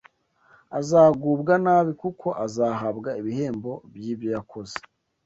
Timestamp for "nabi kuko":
1.65-2.27